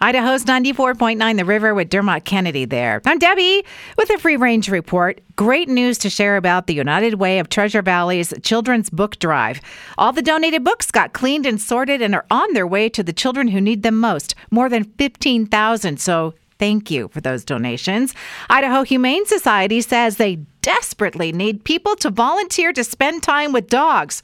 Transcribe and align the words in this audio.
Idaho's 0.00 0.44
94.9 0.44 1.36
The 1.36 1.44
River 1.44 1.74
with 1.74 1.90
Dermot 1.90 2.24
Kennedy 2.24 2.64
there. 2.64 3.02
I'm 3.04 3.18
Debbie 3.18 3.64
with 3.96 4.10
a 4.10 4.18
free 4.18 4.36
range 4.36 4.68
report. 4.68 5.20
Great 5.34 5.68
news 5.68 5.98
to 5.98 6.08
share 6.08 6.36
about 6.36 6.68
the 6.68 6.74
United 6.74 7.14
Way 7.14 7.40
of 7.40 7.48
Treasure 7.48 7.82
Valley's 7.82 8.32
children's 8.42 8.90
book 8.90 9.18
drive. 9.18 9.60
All 9.96 10.12
the 10.12 10.22
donated 10.22 10.62
books 10.62 10.92
got 10.92 11.14
cleaned 11.14 11.46
and 11.46 11.60
sorted 11.60 12.00
and 12.00 12.14
are 12.14 12.26
on 12.30 12.52
their 12.54 12.66
way 12.66 12.88
to 12.90 13.02
the 13.02 13.12
children 13.12 13.48
who 13.48 13.60
need 13.60 13.82
them 13.82 13.96
most. 13.96 14.36
More 14.52 14.68
than 14.68 14.84
15,000. 14.84 15.98
So 15.98 16.34
thank 16.60 16.92
you 16.92 17.08
for 17.08 17.20
those 17.20 17.44
donations. 17.44 18.14
Idaho 18.48 18.82
Humane 18.84 19.26
Society 19.26 19.80
says 19.80 20.16
they 20.16 20.36
desperately 20.62 21.32
need 21.32 21.64
people 21.64 21.96
to 21.96 22.10
volunteer 22.10 22.72
to 22.72 22.84
spend 22.84 23.24
time 23.24 23.52
with 23.52 23.68
dogs. 23.68 24.22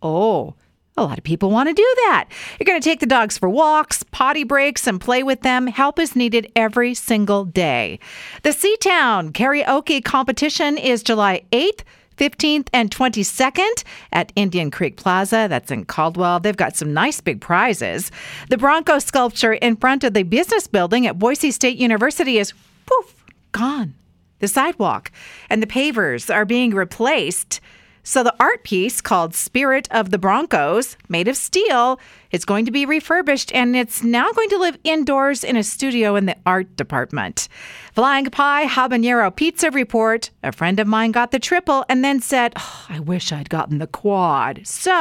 Oh, 0.00 0.54
a 0.96 1.04
lot 1.04 1.18
of 1.18 1.24
people 1.24 1.50
want 1.50 1.68
to 1.68 1.74
do 1.74 1.94
that. 1.96 2.28
You're 2.58 2.64
going 2.64 2.80
to 2.80 2.88
take 2.88 3.00
the 3.00 3.06
dogs 3.06 3.36
for 3.36 3.48
walks, 3.48 4.02
potty 4.02 4.44
breaks, 4.44 4.86
and 4.86 5.00
play 5.00 5.22
with 5.22 5.42
them. 5.42 5.66
Help 5.66 5.98
is 5.98 6.16
needed 6.16 6.50
every 6.56 6.94
single 6.94 7.44
day. 7.44 7.98
The 8.42 8.50
Seatown 8.50 9.32
Karaoke 9.32 10.02
competition 10.02 10.78
is 10.78 11.02
July 11.02 11.42
8th. 11.52 11.82
15th 12.16 12.68
and 12.72 12.90
22nd 12.90 13.84
at 14.10 14.32
Indian 14.36 14.70
Creek 14.70 14.96
Plaza. 14.96 15.48
That's 15.50 15.70
in 15.70 15.84
Caldwell. 15.84 16.40
They've 16.40 16.56
got 16.56 16.74
some 16.74 16.94
nice 16.94 17.20
big 17.20 17.42
prizes. 17.42 18.10
The 18.48 18.56
Bronco 18.56 18.98
sculpture 19.00 19.52
in 19.52 19.76
front 19.76 20.02
of 20.02 20.14
the 20.14 20.22
business 20.22 20.66
building 20.66 21.06
at 21.06 21.18
Boise 21.18 21.50
State 21.50 21.76
University 21.76 22.38
is 22.38 22.54
poof, 22.86 23.22
gone. 23.52 23.92
The 24.38 24.48
sidewalk 24.48 25.12
and 25.50 25.62
the 25.62 25.66
pavers 25.66 26.34
are 26.34 26.46
being 26.46 26.70
replaced. 26.70 27.60
So 28.08 28.22
the 28.22 28.36
art 28.38 28.62
piece 28.62 29.00
called 29.00 29.34
Spirit 29.34 29.88
of 29.90 30.10
the 30.10 30.16
Broncos, 30.16 30.96
made 31.08 31.26
of 31.26 31.36
steel, 31.36 31.98
is 32.30 32.44
going 32.44 32.64
to 32.64 32.70
be 32.70 32.86
refurbished 32.86 33.52
and 33.52 33.74
it's 33.74 34.04
now 34.04 34.30
going 34.30 34.48
to 34.50 34.58
live 34.58 34.78
indoors 34.84 35.42
in 35.42 35.56
a 35.56 35.64
studio 35.64 36.14
in 36.14 36.26
the 36.26 36.36
art 36.46 36.76
department. 36.76 37.48
Flying 37.94 38.26
Pie 38.26 38.66
Habanero 38.66 39.34
Pizza 39.34 39.72
report. 39.72 40.30
A 40.44 40.52
friend 40.52 40.78
of 40.78 40.86
mine 40.86 41.10
got 41.10 41.32
the 41.32 41.40
triple 41.40 41.84
and 41.88 42.04
then 42.04 42.20
said, 42.20 42.52
oh, 42.54 42.86
I 42.88 43.00
wish 43.00 43.32
I'd 43.32 43.50
gotten 43.50 43.78
the 43.78 43.88
quad. 43.88 44.64
So 44.64 44.92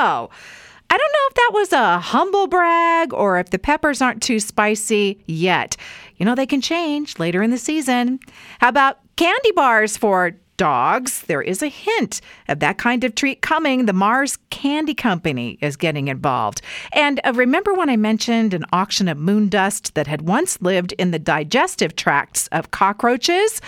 I 0.90 0.98
don't 0.98 1.14
know 1.14 1.28
if 1.28 1.34
that 1.36 1.52
was 1.54 1.74
a 1.74 2.00
humble 2.00 2.48
brag 2.48 3.14
or 3.14 3.38
if 3.38 3.52
the 3.52 3.60
peppers 3.60 4.02
aren't 4.02 4.24
too 4.24 4.40
spicy 4.40 5.24
yet. 5.28 5.78
You 6.18 6.26
know, 6.26 6.34
they 6.34 6.48
can 6.48 6.60
change 6.60 7.20
later 7.20 7.44
in 7.44 7.52
the 7.52 7.60
season. 7.60 8.20
How 8.58 8.70
about 8.70 8.98
candy 9.16 9.52
bars 9.52 9.96
for 9.96 10.36
dogs, 10.58 11.22
there 11.24 11.42
is 11.42 11.62
a 11.62 11.68
hint 11.68 12.22
of 12.48 12.60
that 12.60 12.78
kind 12.78 13.04
of 13.04 13.16
treat 13.16 13.42
coming. 13.42 13.86
The 13.86 13.94
Mars 13.94 14.38
Candy 14.50 14.94
Company 14.94 15.58
is 15.62 15.76
getting 15.76 16.08
involved. 16.08 16.62
And 16.94 17.20
uh, 17.24 17.34
remember 17.34 17.74
when 17.74 17.90
I 17.90 17.98
mentioned 17.98 18.54
an 18.54 18.66
auction 18.72 19.08
of 19.08 19.18
moon 19.18 19.50
dust 19.50 19.96
that 19.96 20.08
had 20.08 20.28
once 20.28 20.62
lived 20.62 20.94
in 20.94 21.12
the 21.12 21.20
digestive 21.20 21.96
tracts 21.96 22.48
of 22.48 22.72
cockroaches? 22.72 23.62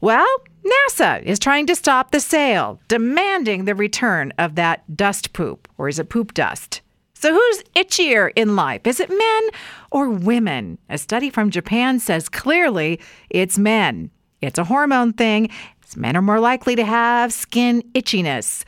Well, 0.00 0.26
NASA 0.64 1.22
is 1.22 1.38
trying 1.38 1.66
to 1.66 1.74
stop 1.74 2.10
the 2.10 2.20
sale, 2.20 2.80
demanding 2.88 3.64
the 3.64 3.74
return 3.74 4.32
of 4.38 4.54
that 4.54 4.96
dust 4.96 5.32
poop, 5.32 5.68
or 5.78 5.88
is 5.88 5.98
it 5.98 6.08
poop 6.08 6.34
dust? 6.34 6.80
So, 7.14 7.32
who's 7.32 7.62
itchier 7.74 8.30
in 8.36 8.54
life? 8.54 8.86
Is 8.86 9.00
it 9.00 9.08
men 9.08 9.42
or 9.90 10.10
women? 10.10 10.78
A 10.90 10.98
study 10.98 11.30
from 11.30 11.50
Japan 11.50 11.98
says 11.98 12.28
clearly 12.28 13.00
it's 13.30 13.56
men. 13.56 14.10
It's 14.42 14.58
a 14.58 14.64
hormone 14.64 15.14
thing, 15.14 15.48
Men 15.96 16.16
are 16.16 16.22
more 16.22 16.40
likely 16.40 16.76
to 16.76 16.84
have 16.84 17.32
skin 17.32 17.82
itchiness. 17.94 18.64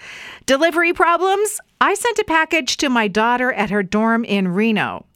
Delivery 0.47 0.93
problems? 0.93 1.61
I 1.81 1.95
sent 1.95 2.19
a 2.19 2.25
package 2.25 2.77
to 2.79 2.89
my 2.89 3.09
daughter 3.09 3.53
at 3.53 3.71
her 3.71 3.83
dorm 3.83 4.25
in 4.25 4.49
Reno. 4.49 5.07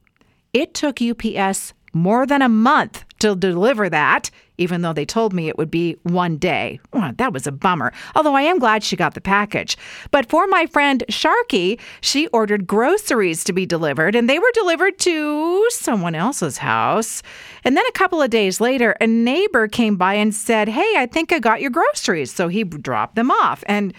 It 0.52 0.74
took 0.74 1.00
UPS 1.00 1.72
more 1.92 2.26
than 2.26 2.42
a 2.42 2.48
month 2.48 3.04
to 3.20 3.36
deliver 3.36 3.88
that, 3.88 4.30
even 4.58 4.82
though 4.82 4.92
they 4.92 5.06
told 5.06 5.32
me 5.32 5.48
it 5.48 5.56
would 5.56 5.70
be 5.70 5.96
one 6.02 6.36
day. 6.36 6.80
That 6.92 7.32
was 7.32 7.46
a 7.46 7.52
bummer, 7.52 7.92
although 8.14 8.34
I 8.34 8.42
am 8.42 8.58
glad 8.58 8.82
she 8.82 8.96
got 8.96 9.14
the 9.14 9.20
package. 9.20 9.76
But 10.10 10.28
for 10.28 10.46
my 10.46 10.66
friend 10.66 11.04
Sharky, 11.08 11.80
she 12.00 12.26
ordered 12.28 12.66
groceries 12.66 13.44
to 13.44 13.52
be 13.52 13.64
delivered, 13.64 14.14
and 14.14 14.28
they 14.28 14.38
were 14.38 14.50
delivered 14.52 14.98
to 15.00 15.66
someone 15.70 16.14
else's 16.14 16.58
house. 16.58 17.22
And 17.64 17.76
then 17.76 17.84
a 17.88 17.92
couple 17.92 18.20
of 18.20 18.30
days 18.30 18.60
later, 18.60 18.96
a 19.00 19.06
neighbor 19.06 19.68
came 19.68 19.96
by 19.96 20.14
and 20.14 20.34
said, 20.34 20.68
Hey, 20.68 20.94
I 20.96 21.06
think 21.06 21.32
I 21.32 21.38
got 21.38 21.60
your 21.60 21.70
groceries. 21.70 22.32
So 22.32 22.48
he 22.48 22.64
dropped 22.64 23.14
them 23.14 23.30
off, 23.30 23.62
and 23.66 23.94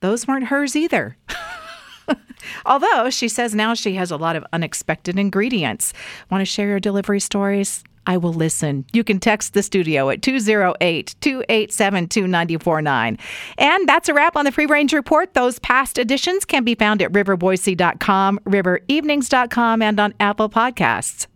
those 0.00 0.26
weren't 0.26 0.46
hers 0.46 0.76
either. 0.76 1.16
Although 2.66 3.10
she 3.10 3.28
says 3.28 3.54
now 3.54 3.74
she 3.74 3.94
has 3.94 4.10
a 4.10 4.16
lot 4.16 4.36
of 4.36 4.44
unexpected 4.52 5.18
ingredients. 5.18 5.92
Want 6.30 6.40
to 6.42 6.44
share 6.44 6.68
your 6.68 6.80
delivery 6.80 7.20
stories? 7.20 7.82
I 8.06 8.16
will 8.16 8.32
listen. 8.32 8.84
You 8.92 9.04
can 9.04 9.20
text 9.20 9.54
the 9.54 9.62
studio 9.62 10.10
at 10.10 10.22
208 10.22 11.14
287 11.20 12.08
2949. 12.08 13.18
And 13.58 13.88
that's 13.88 14.08
a 14.08 14.14
wrap 14.14 14.36
on 14.36 14.44
the 14.44 14.52
Free 14.52 14.66
Range 14.66 14.92
Report. 14.92 15.34
Those 15.34 15.58
past 15.58 15.98
editions 15.98 16.44
can 16.44 16.64
be 16.64 16.74
found 16.74 17.02
at 17.02 17.12
riverboise.com, 17.12 18.40
riverevenings.com, 18.44 19.82
and 19.82 20.00
on 20.00 20.14
Apple 20.20 20.48
Podcasts. 20.48 21.26